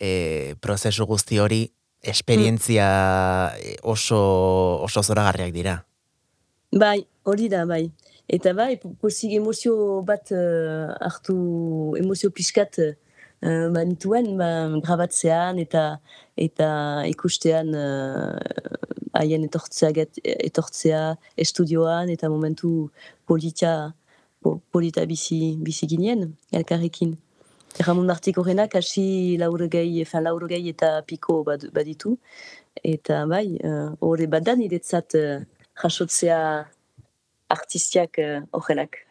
eh, 0.00 0.54
prozesu 0.64 1.04
guzti 1.04 1.38
hori 1.38 1.66
esperientzia 2.00 2.86
eh, 3.60 3.76
oso, 3.82 4.20
oso 4.88 5.04
zoragarriak 5.04 5.52
dira. 5.52 5.82
Bai, 6.72 7.04
hori 7.28 7.50
da, 7.52 7.66
bai. 7.68 7.84
Eta 8.24 8.54
bai, 8.56 8.78
pozik 8.80 9.34
emozio 9.36 10.00
bat 10.08 10.30
uh, 10.32 10.94
hartu, 11.04 11.34
emozio 12.00 12.30
pixkat 12.32 12.78
uh, 12.80 12.94
banituen, 13.74 14.30
ba, 14.40 14.48
grabatzean 14.80 15.60
eta 15.60 15.98
eta 16.36 16.68
ikustean 17.06 17.74
uh, 17.78 18.38
haien 19.14 19.44
etortzea, 19.46 19.92
get- 19.94 20.20
etortzea 20.24 21.14
estudioan 21.38 22.10
eta 22.10 22.28
momentu 22.28 22.90
polita, 23.26 23.94
po, 24.42 24.58
polita 24.72 25.04
bizi, 25.06 25.56
bizi 25.62 25.86
ginen, 25.90 26.32
elkarrekin. 26.52 27.14
Ramon 27.82 28.06
Martiko 28.06 28.44
renak 28.46 28.76
hasi 28.78 29.36
laurogei, 29.38 30.00
enfin 30.00 30.22
laurogei 30.22 30.68
eta 30.70 31.02
piko 31.06 31.42
bad, 31.46 31.66
baditu. 31.74 32.16
Eta 32.82 33.24
bai, 33.26 33.58
uh, 33.62 33.94
horre 34.02 34.26
badan 34.30 34.60
niretzat 34.62 35.16
uh, 35.18 35.40
jasotzea 35.82 36.38
artistiak 37.50 38.18
uh, 38.22 38.42
horrenak. 38.54 39.03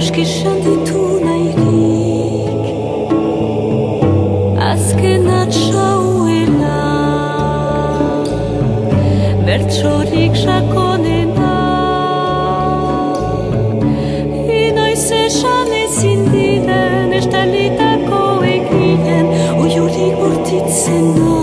Aski 0.00 0.24
ditu 0.64 1.02
nahirik. 1.24 2.66
Azken 4.70 5.26
atxauela 5.40 6.78
Bertsorik 9.46 10.34
sakonena 10.44 11.56
Inoiz 14.60 15.06
esan 15.24 15.70
ezin 15.82 16.24
diren 16.32 17.12
Estalitako 17.20 18.24
egiten 18.54 19.28
Oiorik 19.60 20.16
bortitzena 20.22 20.24
Bortitzena 20.24 21.39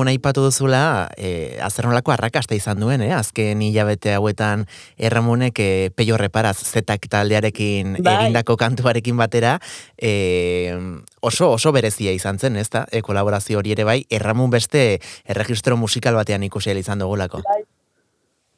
Erramun 0.00 0.14
aipatu 0.16 0.40
duzula, 0.40 1.10
e, 1.20 1.58
azernolako 1.60 2.14
arrakasta 2.14 2.54
izan 2.56 2.78
duen, 2.80 3.02
eh? 3.04 3.10
azken 3.12 3.60
hilabete 3.60 4.14
hauetan 4.16 4.62
erramunek 4.96 5.60
e, 5.60 5.90
peio 5.92 6.16
reparaz 6.16 6.56
zetak 6.56 7.04
taldearekin 7.12 7.98
Bai. 7.98 8.14
egindako 8.14 8.56
kantuarekin 8.56 9.18
batera, 9.20 9.58
e, 10.00 10.72
oso 11.20 11.50
oso 11.52 11.72
berezia 11.76 12.14
izan 12.16 12.40
zen, 12.40 12.56
ez 12.56 12.70
da? 12.72 12.86
E, 12.88 13.02
kolaborazio 13.04 13.60
hori 13.60 13.76
ere 13.76 13.84
bai, 13.84 13.98
erramun 14.08 14.48
beste 14.48 15.02
erregistro 15.28 15.76
musikal 15.76 16.16
batean 16.16 16.48
ikusi 16.48 16.72
izan 16.72 17.04
dugulako. 17.04 17.42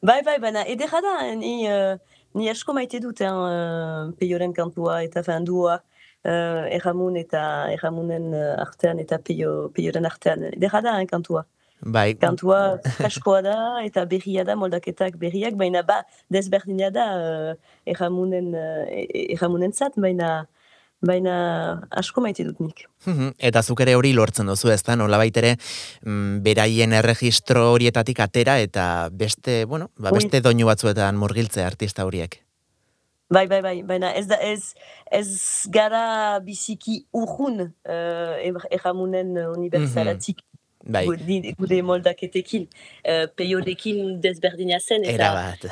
Bai, 0.00 0.22
bai, 0.22 0.38
baina 0.38 0.62
edera 0.62 1.02
da, 1.02 1.16
ni, 1.34 1.66
uh, 1.66 1.98
ni 2.38 2.50
asko 2.54 2.70
maite 2.72 3.02
dut 3.02 3.18
uh, 3.26 4.14
peioren 4.14 4.54
kantua 4.54 5.02
eta 5.02 5.26
fan 5.26 5.42
duoa 5.42 5.80
uh, 6.24 6.68
erramun 6.70 7.16
eta 7.20 7.42
erramunen 7.72 8.30
uh, 8.34 8.54
artean 8.62 9.02
eta 9.02 9.18
peio, 9.18 9.70
peioren 9.74 10.06
artean. 10.06 10.48
Edera 10.52 10.82
da, 10.84 10.98
hein, 11.00 11.10
kantua. 11.10 11.46
Bai, 11.82 12.14
Kantua 12.14 12.78
freskoa 12.94 13.40
da 13.42 13.56
eta 13.82 14.04
berria 14.06 14.44
da 14.46 14.54
moldaketak 14.54 15.16
berriak, 15.18 15.56
baina 15.58 15.82
ba, 15.82 16.04
desberdina 16.30 16.92
da 16.94 17.06
uh, 17.18 17.54
erramunen, 17.86 18.52
uh, 18.54 18.84
erramunen 19.34 19.74
zat, 19.74 19.98
baina, 19.98 20.44
baina 21.02 21.34
asko 21.90 22.22
maite 22.22 22.46
dut 22.46 22.60
nik. 22.62 22.86
Mhm, 23.06 23.34
Eta 23.50 23.62
zuk 23.62 23.82
ere 23.82 23.96
hori 23.98 24.12
lortzen 24.14 24.46
duzu, 24.46 24.70
ez 24.70 24.82
da, 24.86 24.94
nolabait 24.96 25.36
ere, 25.36 25.56
mm, 26.06 26.38
beraien 26.46 26.94
erregistro 26.94 27.72
horietatik 27.72 28.22
atera 28.22 28.60
eta 28.62 29.08
beste, 29.10 29.64
bueno, 29.64 29.90
ba, 29.98 30.14
beste 30.14 30.40
doinu 30.40 30.70
batzuetan 30.70 31.18
murgiltzea 31.18 31.66
artista 31.66 32.06
horiek. 32.06 32.41
Bai, 33.32 33.46
bai, 33.48 33.62
bai, 33.64 33.76
baina 33.88 34.12
ez 34.18 34.26
da 34.28 34.36
ez, 34.44 34.74
ez 35.10 35.28
gara 35.72 36.38
biziki 36.44 36.98
urrun 37.16 37.62
uh, 37.64 38.64
erramunen 38.70 39.36
universalatik. 39.56 40.42
Bai, 40.82 41.04
Gure, 41.06 41.52
gure 41.60 41.76
moldaketekin, 41.86 42.64
uh, 43.06 43.28
peiorekin 43.38 44.16
desberdina 44.22 44.80
zen 44.82 45.06
eta 45.06 45.14
erabat. 45.14 45.66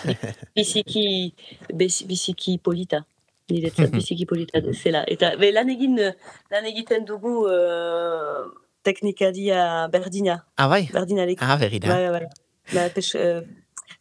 biziki, 0.57 1.33
biziki 1.75 2.57
polita. 2.63 3.03
Niretzat 3.51 3.91
biziki 3.91 4.29
polita 4.31 4.63
zela. 4.71 5.03
Eta 5.11 5.33
be, 5.41 5.51
lan, 5.51 5.73
egin, 5.75 5.99
eh, 5.99 6.13
lan 6.55 6.69
egiten 6.71 7.05
dugu 7.09 7.35
uh, 7.51 8.47
teknikaria 8.87 9.89
berdina, 9.93 10.45
ah, 10.57 10.71
bai? 10.71 10.85
berdinarekin. 10.95 11.43
Ah, 11.43 11.59
begira. 11.59 11.91
Bai, 11.91 12.07
bai, 12.07 12.21
bai. 12.21 12.31
Ba, 12.71 12.89
pes, 12.95 13.17
uh, 13.19 13.43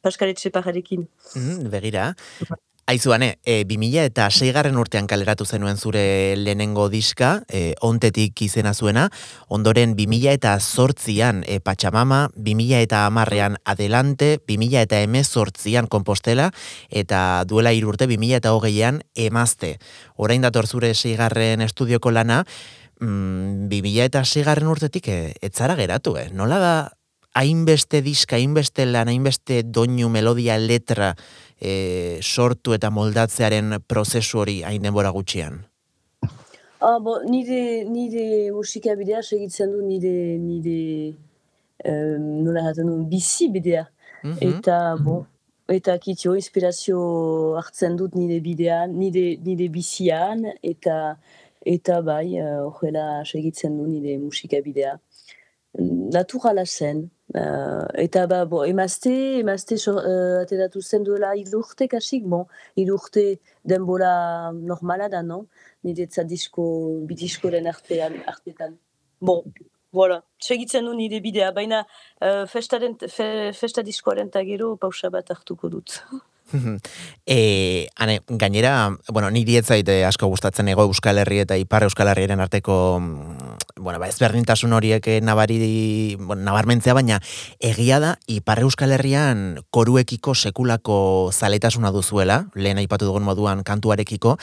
Pascal 0.06 0.30
Etxeparrarekin. 0.32 1.10
Mhm, 1.36 1.72
begira. 1.74 2.14
Aizuane, 2.90 3.38
e, 3.46 3.66
2000 3.70 4.02
eta 4.02 4.24
seigarren 4.34 4.78
urtean 4.82 5.06
kaleratu 5.06 5.46
zenuen 5.46 5.78
zure 5.78 6.34
lehenengo 6.40 6.88
diska, 6.90 7.44
e, 7.46 7.76
ontetik 7.86 8.42
izena 8.42 8.72
zuena, 8.74 9.04
ondoren 9.46 9.94
2000 9.94 10.34
eta 10.34 10.56
zortzian 10.58 11.44
e, 11.46 11.60
Pachamama, 11.62 12.32
2000 12.34 12.82
eta 12.88 13.04
amarrean 13.06 13.60
Adelante, 13.62 14.40
2000 14.50 14.82
eta 14.88 15.04
emezortzian 15.06 15.86
Compostela, 15.86 16.50
eta 16.90 17.44
duela 17.46 17.76
irurte 17.78 18.08
2000 18.10 18.42
eta 18.42 18.56
hogeian 18.58 19.04
Emazte. 19.14 19.76
Orain 20.18 20.42
dator 20.42 20.66
zure 20.66 20.96
seigarren 20.96 21.62
estudioko 21.62 22.10
lana, 22.10 22.42
mm, 23.02 23.70
2000 23.70 24.10
eta 24.10 24.26
seigarren 24.26 24.74
urtetik 24.74 25.14
e, 25.14 25.20
etzara 25.46 25.78
geratu, 25.78 26.18
eh? 26.18 26.32
Nola 26.34 26.58
da 26.58 26.74
hainbeste 27.38 28.02
diska, 28.02 28.40
hainbeste 28.40 28.88
lan, 28.90 29.12
hainbeste 29.12 29.62
doinu, 29.64 30.10
melodia, 30.10 30.58
letra 30.58 31.14
e, 31.62 32.20
sortu 32.22 32.74
eta 32.74 32.90
moldatzearen 32.90 33.80
prozesu 33.88 34.40
hori 34.44 34.62
hain 34.64 34.82
denbora 34.84 35.12
gutxian? 35.16 35.60
Ah, 36.80 36.98
bo, 37.04 37.18
nire, 37.28 37.84
nire 37.84 38.52
musika 38.56 38.96
bidea 38.96 39.20
segitzen 39.22 39.74
du 39.74 39.82
nire, 39.84 40.14
nire 40.40 41.16
um, 41.84 42.30
nola 42.46 42.64
jaten 42.70 42.88
du, 42.88 42.96
bizi 43.12 43.50
bidea. 43.52 43.84
Mhm. 44.24 44.38
Eta, 44.48 44.78
bo, 45.04 45.18
eta 45.68 45.98
kitio, 46.00 46.38
inspirazio 46.40 47.02
hartzen 47.60 48.00
dut 48.00 48.16
nire 48.16 48.40
bidean, 48.44 48.96
nire, 48.96 49.26
nire 49.44 49.68
bizian, 49.74 50.46
eta, 50.64 51.18
eta 51.68 52.00
bai, 52.02 52.40
horrela 52.40 53.26
segitzen 53.26 53.76
du 53.78 53.88
nire 53.90 54.16
musika 54.24 54.64
bidea. 54.64 54.96
Naturala 56.16 56.64
zen. 56.66 57.10
Uh, 57.30 57.86
eta 58.02 58.24
ba, 58.26 58.42
bo, 58.50 58.64
emazte, 58.66 59.12
emazte 59.40 59.78
so, 59.78 59.94
uh, 60.02 60.42
ateratu 60.42 60.82
zen 60.82 61.04
duela 61.06 61.36
hiru 61.38 61.60
urte 61.62 61.86
kasik, 61.92 62.24
bon, 62.26 62.48
hiru 62.76 62.96
urte 62.98 63.26
denbora 63.62 64.52
normala 64.56 65.10
da, 65.14 65.22
no? 65.22 65.44
Niretzat 65.86 66.26
disko, 66.32 66.64
bi 67.06 67.18
diskoren 67.20 67.70
artean, 67.70 68.18
artetan. 68.34 68.74
Bon, 69.22 69.44
voilà, 69.94 70.24
segitzen 70.42 70.90
du 70.90 70.96
nire 70.98 71.22
bidea, 71.22 71.52
baina 71.54 71.84
uh, 71.86 72.48
festaren, 72.50 72.98
fe, 73.14 73.30
festa 73.54 73.86
diskoaren 73.86 74.34
eta 74.34 74.42
gero 74.48 74.74
pausa 74.82 75.14
bat 75.14 75.30
hartuko 75.30 75.70
dut. 75.70 76.00
e, 77.26 77.88
ane, 77.96 78.20
gainera, 78.28 78.74
bueno, 79.14 79.30
niri 79.34 79.58
ez 79.60 79.66
zaite 79.68 80.02
asko 80.06 80.30
gustatzen 80.32 80.70
ego 80.72 80.86
Euskal 80.90 81.22
Herri 81.22 81.44
eta 81.44 81.58
Ipar 81.62 81.86
Euskal 81.86 82.10
Herriaren 82.10 82.42
arteko 82.42 82.76
mm, 83.00 83.49
bueno, 83.80 84.00
ba, 84.00 84.08
ezberdintasun 84.12 84.74
horiek 84.76 85.08
eh, 85.08 85.20
nabari, 85.24 86.16
bueno, 86.20 86.44
nabarmentzea, 86.44 86.94
baina 86.94 87.22
egia 87.60 88.00
da 88.04 88.16
Ipar 88.28 88.62
Euskal 88.66 88.92
Herrian 88.92 89.64
koruekiko 89.72 90.36
sekulako 90.36 91.32
zaletasuna 91.34 91.92
duzuela, 91.96 92.44
lehen 92.56 92.78
aipatu 92.78 93.10
dugun 93.10 93.24
moduan 93.24 93.64
kantuarekiko, 93.64 94.38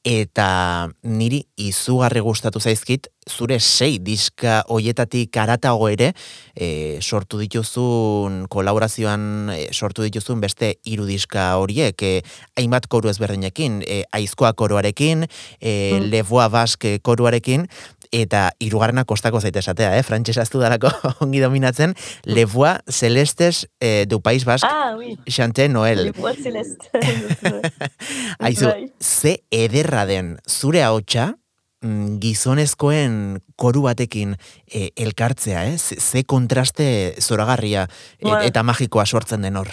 eta 0.00 0.88
niri 1.04 1.42
izugarri 1.60 2.22
gustatu 2.24 2.60
zaizkit 2.60 3.10
zure 3.28 3.58
sei 3.60 3.98
diska 4.00 4.62
hoietatik 4.72 5.36
aratago 5.36 5.90
ere 5.92 6.14
e, 6.56 6.96
sortu 7.04 7.36
dituzun 7.42 8.46
kolaborazioan 8.48 9.50
e, 9.52 9.58
sortu 9.76 10.06
dituzun 10.06 10.40
beste 10.40 10.78
hiru 10.88 11.04
diska 11.04 11.50
horiek 11.60 12.00
e, 12.00 12.14
hainbat 12.56 12.88
koru 12.88 13.12
ezberdinekin 13.12 13.82
e, 13.84 14.02
aizkoa 14.16 14.54
koroarekin 14.56 15.26
e, 15.60 15.76
Mm. 15.90 16.10
levoa 16.10 16.48
bask 16.48 16.84
koruarekin 17.02 17.66
eta 18.12 18.50
hirugarrena 18.58 19.04
kostako 19.04 19.40
zaite 19.40 19.60
esatea, 19.62 19.96
eh? 19.98 20.02
Frantsesa 20.02 20.42
ez 20.42 20.50
dudalako 20.50 20.90
ongi 21.24 21.40
dominatzen, 21.42 21.94
Levoa 22.26 22.80
Celestes 22.90 23.66
eh, 23.80 24.04
du 24.08 24.20
País 24.20 24.44
Basque 24.44 24.68
Ah, 24.70 24.94
oui, 24.96 25.16
Chante 25.28 25.68
Noel. 25.68 26.04
le 26.06 26.12
voix 26.12 26.34
celeste. 26.34 26.90
Aizu, 28.38 28.66
Bai. 28.66 28.92
ze 29.00 29.42
ederra 29.50 30.06
den 30.06 30.38
zure 30.48 30.82
ahotsa 30.82 31.34
mm, 31.82 32.18
gizonezkoen 32.22 33.40
koru 33.56 33.82
batekin 33.86 34.34
e, 34.66 34.90
elkartzea, 34.96 35.66
eh? 35.70 35.78
Ze, 35.78 36.24
kontraste 36.24 37.14
zoragarria 37.20 37.86
e, 38.18 38.26
Bai. 38.26 38.46
eta 38.48 38.62
magikoa 38.62 39.06
sortzen 39.06 39.42
den 39.42 39.56
hor. 39.56 39.70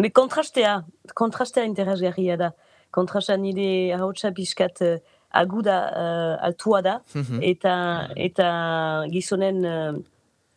Me 0.00 0.10
kontrastea, 0.10 0.80
kontrastea 1.14 1.64
interesgarria 1.68 2.36
da. 2.40 2.52
Kontrastea 2.90 3.36
nire 3.38 3.92
ahotsa 3.94 4.32
pixkat 4.34 4.80
uh, 4.82 4.96
aguda, 5.32 5.76
uh, 5.96 6.46
altua 6.46 6.82
da, 6.82 7.00
Mhm. 7.14 7.38
eta, 7.42 8.08
eta 8.16 8.46
gizonen 9.10 9.64
uh, 9.64 9.94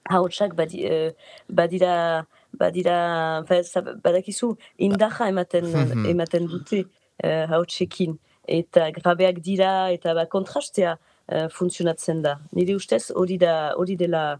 ahotsak 0.09 0.55
badi, 0.55 0.85
uh, 0.85 1.11
badira, 1.49 2.25
badira, 2.59 3.43
zab- 3.63 4.01
badakizu, 4.03 4.55
indarra 4.77 5.27
ematen, 5.29 5.65
Mhm. 5.65 6.05
ematen 6.05 6.47
dute 6.47 6.85
uh, 7.23 7.45
ahotsekin. 7.53 8.17
Eta 8.47 8.91
grabeak 8.91 9.39
dira, 9.41 9.91
eta 9.91 10.13
ba, 10.13 10.25
kontrastea 10.25 10.97
uh, 11.31 11.47
funtzionatzen 11.49 12.21
da. 12.21 12.39
Nire 12.51 12.75
ustez 12.75 13.11
hori 13.15 13.37
da, 13.37 13.73
hori 13.77 13.95
dela 13.95 14.39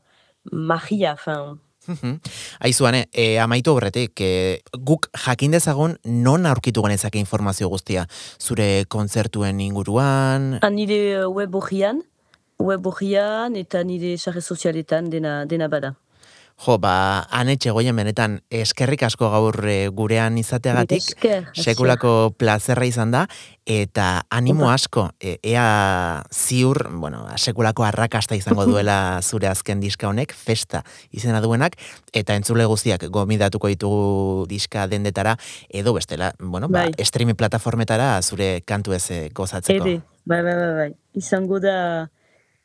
magia, 0.52 1.16
fin, 1.16 1.34
Mhm. 1.34 1.60
Aizuane, 2.60 3.08
e, 3.12 3.40
amaitu 3.40 3.74
horretik, 3.76 4.20
e, 4.22 4.62
guk 4.74 5.10
jakin 5.26 5.52
dezagun 5.52 5.98
non 6.04 6.46
aurkitu 6.46 6.84
genezake 6.86 7.20
informazio 7.20 7.70
guztia? 7.70 8.08
Zure 8.40 8.86
kontzertuen 8.88 9.60
inguruan, 9.60 10.60
Ah, 10.62 10.70
nire 10.70 11.26
uh, 11.26 11.30
web 11.30 11.56
orrian, 11.56 12.04
web 12.60 12.86
orrian 12.88 13.56
eta 13.60 13.84
nire 13.84 14.18
sare 14.18 14.42
sozialetan 14.42 15.10
dena, 15.10 15.44
dena 15.46 15.68
bada. 15.68 15.96
Jo, 16.64 16.78
ba, 16.80 17.26
anetxe 17.36 17.72
goien 17.76 17.96
benetan 17.96 18.38
eskerrik 18.54 19.04
asko 19.04 19.28
gaur 19.34 19.58
e, 19.68 19.90
gurean 19.92 20.38
izateagatik, 20.40 21.04
Esker, 21.14 21.50
sekulako 21.60 22.34
plazerra 22.40 22.88
izan 22.88 23.12
da, 23.14 23.26
eta 23.68 24.24
animo 24.34 24.70
asko, 24.72 25.10
e, 25.20 25.36
ea 25.44 26.24
ziur, 26.32 26.86
bueno, 27.02 27.26
sekulako 27.38 27.86
arrakasta 27.88 28.38
izango 28.40 28.66
duela 28.70 28.98
zure 29.30 29.50
azken 29.52 29.84
diska 29.84 30.08
honek, 30.10 30.34
festa 30.34 30.84
izena 31.12 31.44
duenak, 31.44 31.78
eta 32.14 32.38
entzule 32.40 32.66
guztiak 32.70 33.08
gomidatuko 33.12 33.72
ditugu 33.72 34.48
diska 34.50 34.88
dendetara, 34.88 35.36
edo 35.70 35.94
bestela, 35.98 36.34
bueno, 36.40 36.70
ba, 36.70 36.88
Bai. 36.88 37.06
streaming 37.06 37.40
plataformetara 37.40 38.16
zure 38.22 38.62
kantu 38.66 38.96
ez 38.96 39.06
eh, 39.12 39.24
gozatzeko. 39.36 39.86
Ede, 39.86 40.02
bai, 40.26 40.42
bai, 40.42 40.56
bai, 40.56 40.76
bai. 40.80 40.92
Izango 41.20 41.60
da 41.60 42.10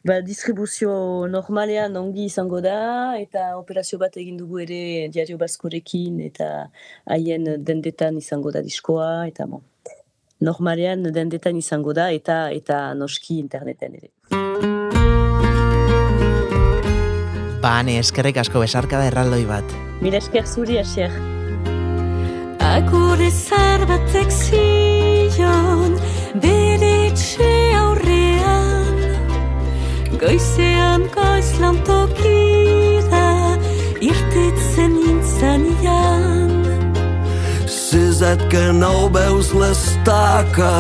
Ba, 0.07 0.21
distribuzio 0.23 1.27
normalean 1.27 1.97
ongi 1.99 2.29
izango 2.29 2.61
da, 2.63 3.19
eta 3.19 3.57
operazio 3.59 3.99
bat 3.99 4.15
egin 4.17 4.37
dugu 4.39 4.61
ere 4.63 5.09
diario 5.11 5.35
baskorekin, 5.41 6.21
eta 6.23 6.69
haien 7.11 7.49
dendetan 7.67 8.21
izango 8.21 8.53
da 8.55 8.63
diskoa, 8.63 9.27
eta 9.27 9.49
bon. 9.51 9.65
Normalean 10.39 11.03
dendetan 11.11 11.59
izango 11.59 11.97
da, 11.99 12.13
eta 12.15 12.45
eta 12.55 12.95
noski 12.95 13.41
interneten 13.43 13.99
ere. 13.99 14.13
Bane, 17.59 17.99
eskerrik 17.99 18.39
asko 18.39 18.63
besarka 18.63 19.03
da 19.03 19.11
erraldoi 19.11 19.43
bat. 19.51 19.75
Mila 19.99 20.23
esker 20.23 20.47
zuri, 20.47 20.79
Asier. 20.79 21.11
Agure 22.63 23.33
zar 23.35 23.83
batek 23.91 24.31
zion 24.31 25.99
bere 26.39 26.88
Goizean 30.19 31.05
goiz 31.15 31.51
lantokira 31.63 33.27
irtetzen 34.03 34.97
nintzanian 34.99 36.51
Sisat 37.71 38.43
que 38.51 38.65
no 38.75 39.07
veus 39.15 39.53
l'estaca 39.55 40.75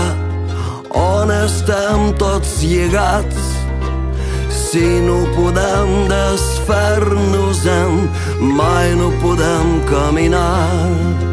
on 0.91 1.31
estem 1.31 2.11
tots 2.19 2.59
lligats 2.67 3.39
si 4.51 4.89
no 5.07 5.23
podem 5.39 5.89
desfer-nos-en 6.11 7.95
mai 8.59 8.91
no 8.99 9.09
podem 9.23 9.67
caminar 9.87 11.28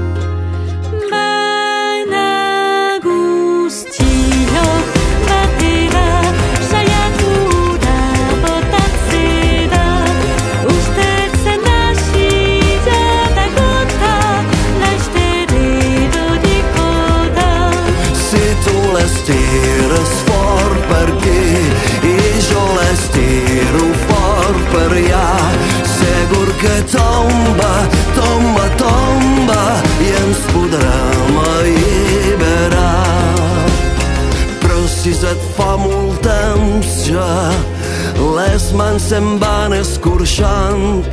se'n 39.16 39.38
van 39.40 39.72
escorxant 39.72 41.06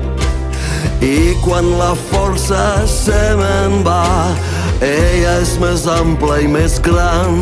i 1.07 1.38
quan 1.45 1.67
la 1.79 1.95
força 2.09 2.83
se 2.91 3.21
me'n 3.38 3.75
va, 3.87 4.35
ella 4.83 5.35
és 5.45 5.53
més 5.62 5.87
ampla 5.87 6.41
i 6.43 6.49
més 6.51 6.81
gran. 6.83 7.37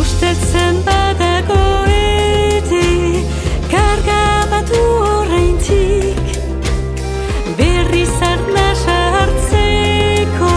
Ustetzen 0.00 0.82
badago 0.88 1.60
ere 1.94 3.22
karga 3.70 4.24
batu 4.50 4.82
horreintik 5.04 6.24
Berriz 7.60 8.16
arnasa 8.32 8.98
hartzeko 9.20 10.54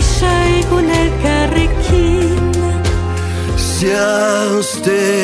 esaigun 0.00 0.88
elkarrekin 1.02 2.48
Si 3.60 3.92
estirem 4.56 5.18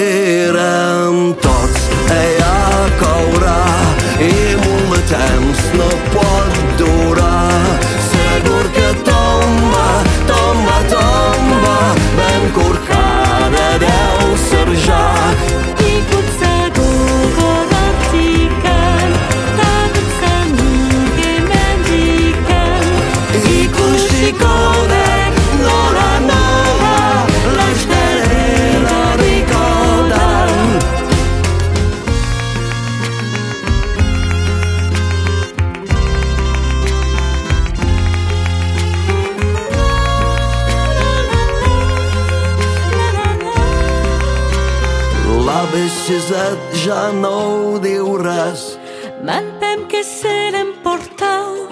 ja 46.84 47.12
no 47.12 47.36
ho 47.40 47.78
diu 47.80 48.16
res, 48.20 48.78
Mantem 49.24 49.86
que 49.88 50.02
se 50.04 50.34
l'emportau 50.52 51.64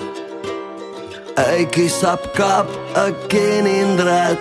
ei 1.37 1.67
qui 1.73 1.89
sap 1.89 2.21
cap 2.37 2.69
a 2.95 3.07
quin 3.29 3.67
indret. 3.67 4.39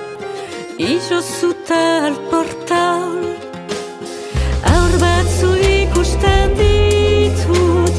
I 0.80 1.00
jo 1.08 1.22
sota 1.22 2.08
el 2.08 2.16
portal. 2.32 3.20
Aur 4.72 4.94
batzu 5.02 5.50
ikusten 5.68 6.56
ditut 6.60 7.96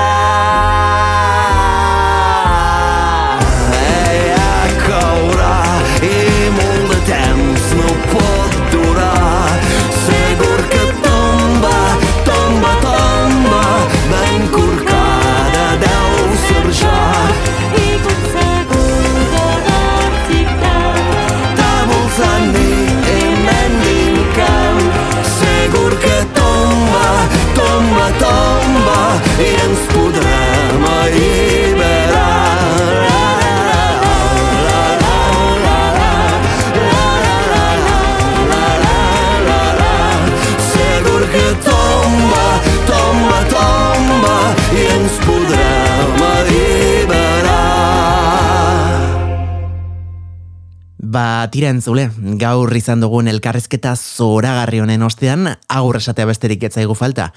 Tira 51.56 51.70
entzule, 51.72 52.10
gaur 52.36 52.68
izan 52.76 53.00
dugun 53.00 53.30
elkarrezketa 53.30 53.94
zoragarri 53.96 54.82
honen 54.82 55.06
ostean, 55.06 55.46
agur 55.72 55.96
esatea 55.96 56.28
besterik 56.28 56.66
ez 56.68 56.74
zaigu 56.76 56.92
falta. 56.98 57.30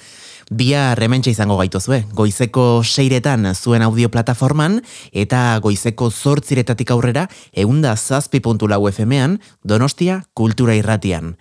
Bia 0.52 0.90
rementxe 1.00 1.32
izango 1.32 1.56
gaituzue, 1.62 2.02
goizeko 2.18 2.82
seiretan 2.84 3.48
zuen 3.54 3.86
audio 3.86 4.12
plataforman, 4.12 4.82
eta 5.14 5.44
goizeko 5.64 6.12
zortziretatik 6.12 6.92
aurrera, 6.92 7.30
eunda 7.54 7.96
zazpi 7.96 8.42
FM-ean, 8.44 9.40
donostia 9.64 10.24
kultura 10.34 10.76
irratian. 10.76 11.38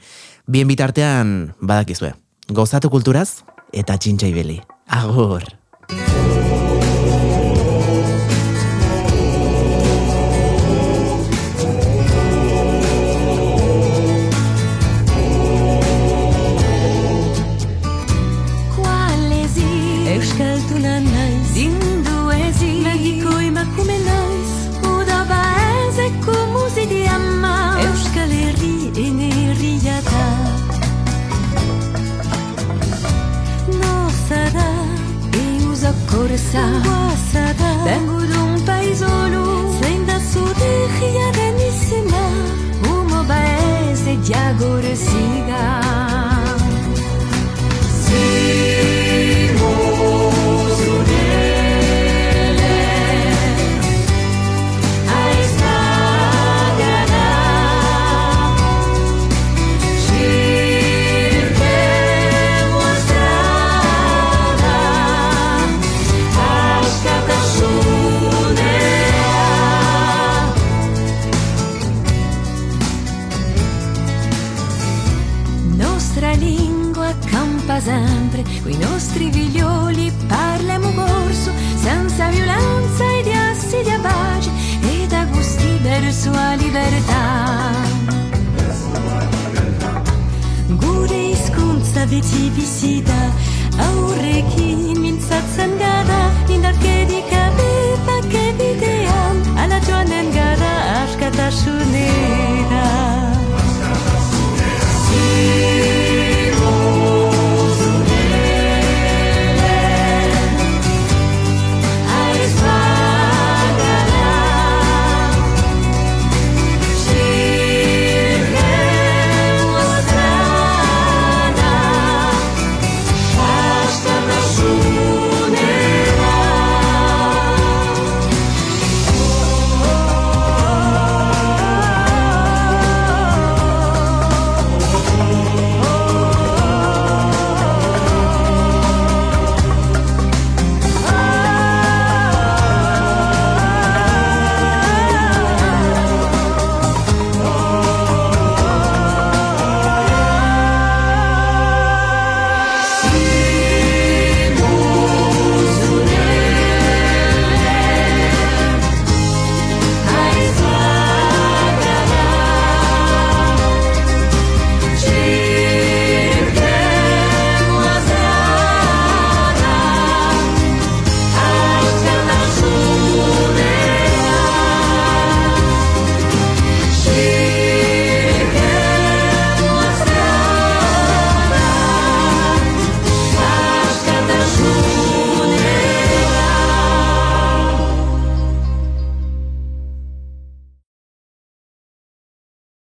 Bien 0.46 0.68
bitartean, 0.68 1.54
badakizue, 1.60 2.14
gozatu 2.48 2.90
kulturaz, 2.90 3.42
eta 3.72 3.98
txintxai 3.98 4.32
beli. 4.32 4.60
Agur! 4.86 5.57